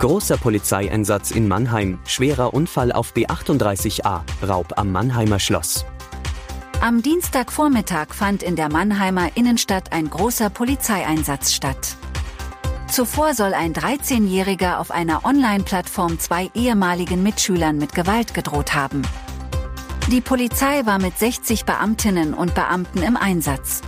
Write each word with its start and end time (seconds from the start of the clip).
Großer 0.00 0.36
Polizeieinsatz 0.36 1.30
in 1.30 1.48
Mannheim, 1.48 1.98
schwerer 2.04 2.52
Unfall 2.52 2.92
auf 2.92 3.14
B38a, 3.14 4.20
Raub 4.46 4.74
am 4.76 4.92
Mannheimer 4.92 5.38
Schloss. 5.38 5.86
Am 6.80 7.00
Dienstagvormittag 7.00 8.12
fand 8.12 8.42
in 8.42 8.56
der 8.56 8.70
Mannheimer 8.70 9.30
Innenstadt 9.36 9.92
ein 9.92 10.10
großer 10.10 10.50
Polizeieinsatz 10.50 11.54
statt. 11.54 11.96
Zuvor 12.90 13.34
soll 13.34 13.54
ein 13.54 13.72
13-Jähriger 13.72 14.78
auf 14.78 14.90
einer 14.90 15.24
Online-Plattform 15.24 16.18
zwei 16.18 16.50
ehemaligen 16.54 17.22
Mitschülern 17.22 17.78
mit 17.78 17.94
Gewalt 17.94 18.34
gedroht 18.34 18.74
haben. 18.74 19.02
Die 20.10 20.20
Polizei 20.20 20.84
war 20.84 20.98
mit 20.98 21.18
60 21.18 21.64
Beamtinnen 21.64 22.34
und 22.34 22.54
Beamten 22.54 23.02
im 23.02 23.16
Einsatz. 23.16 23.80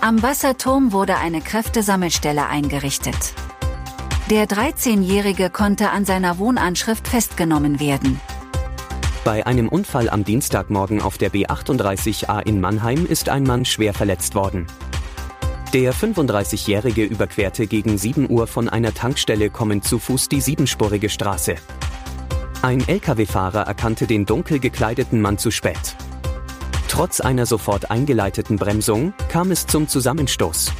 Am 0.00 0.22
Wasserturm 0.22 0.92
wurde 0.92 1.16
eine 1.16 1.42
Kräftesammelstelle 1.42 2.46
eingerichtet. 2.46 3.34
Der 4.30 4.46
13-Jährige 4.46 5.48
konnte 5.48 5.88
an 5.88 6.04
seiner 6.04 6.36
Wohnanschrift 6.36 7.08
festgenommen 7.08 7.80
werden. 7.80 8.20
Bei 9.24 9.46
einem 9.46 9.70
Unfall 9.70 10.10
am 10.10 10.22
Dienstagmorgen 10.22 11.00
auf 11.00 11.16
der 11.16 11.32
B38a 11.32 12.46
in 12.46 12.60
Mannheim 12.60 13.06
ist 13.06 13.30
ein 13.30 13.44
Mann 13.44 13.64
schwer 13.64 13.94
verletzt 13.94 14.34
worden. 14.34 14.66
Der 15.72 15.94
35-Jährige 15.94 17.04
überquerte 17.04 17.66
gegen 17.66 17.96
7 17.96 18.28
Uhr 18.28 18.46
von 18.46 18.68
einer 18.68 18.92
Tankstelle 18.92 19.48
kommend 19.48 19.84
zu 19.84 19.98
Fuß 19.98 20.28
die 20.28 20.42
siebenspurige 20.42 21.08
Straße. 21.08 21.54
Ein 22.60 22.86
Lkw-Fahrer 22.86 23.62
erkannte 23.62 24.06
den 24.06 24.26
dunkel 24.26 24.58
gekleideten 24.58 25.22
Mann 25.22 25.38
zu 25.38 25.50
spät. 25.50 25.96
Trotz 26.88 27.20
einer 27.20 27.46
sofort 27.46 27.90
eingeleiteten 27.90 28.56
Bremsung 28.56 29.14
kam 29.30 29.50
es 29.52 29.66
zum 29.66 29.88
Zusammenstoß. 29.88 30.72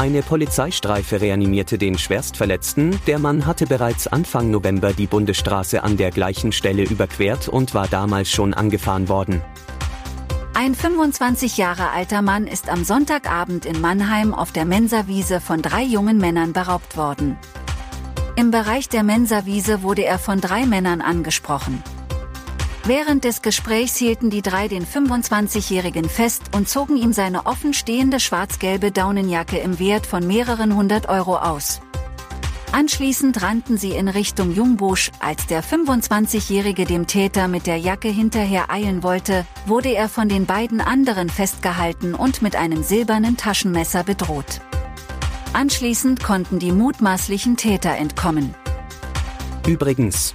Eine 0.00 0.22
Polizeistreife 0.22 1.20
reanimierte 1.20 1.76
den 1.76 1.98
Schwerstverletzten. 1.98 2.98
Der 3.06 3.18
Mann 3.18 3.44
hatte 3.44 3.66
bereits 3.66 4.06
Anfang 4.06 4.50
November 4.50 4.94
die 4.94 5.06
Bundesstraße 5.06 5.82
an 5.82 5.98
der 5.98 6.10
gleichen 6.10 6.52
Stelle 6.52 6.84
überquert 6.84 7.48
und 7.48 7.74
war 7.74 7.86
damals 7.86 8.30
schon 8.30 8.54
angefahren 8.54 9.10
worden. 9.10 9.42
Ein 10.54 10.74
25 10.74 11.58
Jahre 11.58 11.90
alter 11.90 12.22
Mann 12.22 12.46
ist 12.46 12.70
am 12.70 12.82
Sonntagabend 12.82 13.66
in 13.66 13.78
Mannheim 13.82 14.32
auf 14.32 14.52
der 14.52 14.64
Mensawiese 14.64 15.38
von 15.38 15.60
drei 15.60 15.82
jungen 15.82 16.16
Männern 16.16 16.54
beraubt 16.54 16.96
worden. 16.96 17.36
Im 18.36 18.50
Bereich 18.50 18.88
der 18.88 19.02
Mensawiese 19.02 19.82
wurde 19.82 20.06
er 20.06 20.18
von 20.18 20.40
drei 20.40 20.64
Männern 20.64 21.02
angesprochen. 21.02 21.82
Während 22.84 23.24
des 23.24 23.42
Gesprächs 23.42 23.96
hielten 23.96 24.30
die 24.30 24.42
drei 24.42 24.66
den 24.66 24.86
25-Jährigen 24.86 26.08
fest 26.08 26.42
und 26.54 26.68
zogen 26.68 26.96
ihm 26.96 27.12
seine 27.12 27.46
offenstehende 27.46 28.18
schwarz-gelbe 28.18 28.90
Daunenjacke 28.90 29.58
im 29.58 29.78
Wert 29.78 30.06
von 30.06 30.26
mehreren 30.26 30.74
hundert 30.74 31.08
Euro 31.08 31.36
aus. 31.36 31.80
Anschließend 32.72 33.42
rannten 33.42 33.76
sie 33.76 33.90
in 33.90 34.08
Richtung 34.08 34.52
Jungbusch. 34.52 35.10
Als 35.18 35.46
der 35.46 35.62
25-Jährige 35.62 36.84
dem 36.84 37.06
Täter 37.06 37.48
mit 37.48 37.66
der 37.66 37.76
Jacke 37.76 38.08
hinterher 38.08 38.70
eilen 38.70 39.02
wollte, 39.02 39.44
wurde 39.66 39.92
er 39.94 40.08
von 40.08 40.28
den 40.28 40.46
beiden 40.46 40.80
anderen 40.80 41.28
festgehalten 41.28 42.14
und 42.14 42.42
mit 42.42 42.56
einem 42.56 42.82
silbernen 42.82 43.36
Taschenmesser 43.36 44.04
bedroht. 44.04 44.60
Anschließend 45.52 46.22
konnten 46.22 46.60
die 46.60 46.72
mutmaßlichen 46.72 47.56
Täter 47.56 47.96
entkommen. 47.96 48.54
Übrigens, 49.66 50.34